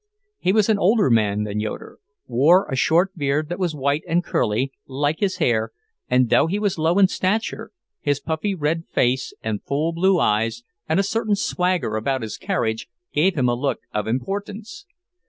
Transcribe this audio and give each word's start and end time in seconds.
He 0.39 0.51
was 0.51 0.67
an 0.67 0.79
older 0.79 1.11
man 1.11 1.43
than 1.43 1.59
Yoeder, 1.59 1.99
wore 2.25 2.67
a 2.67 2.75
short 2.75 3.15
beard 3.15 3.49
that 3.49 3.59
was 3.59 3.75
white 3.75 4.01
and 4.07 4.23
curly, 4.23 4.71
like 4.87 5.19
his 5.19 5.37
hair, 5.37 5.69
and 6.09 6.31
though 6.31 6.47
he 6.47 6.57
was 6.57 6.79
low 6.79 6.97
in 6.97 7.07
stature, 7.07 7.71
his 7.99 8.19
puffy 8.19 8.55
red 8.55 8.85
face 8.87 9.31
and 9.43 9.61
full 9.63 9.93
blue 9.93 10.19
eyes, 10.19 10.63
and 10.89 10.99
a 10.99 11.03
certain 11.03 11.35
swagger 11.35 11.95
about 11.97 12.23
his 12.23 12.37
carriage, 12.37 12.89
gave 13.13 13.35
him 13.35 13.47
a 13.47 13.53
look 13.53 13.81
of 13.93 14.07
importance. 14.07 14.87